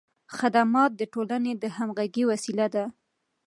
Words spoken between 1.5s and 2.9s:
د همغږۍ وسیله ده.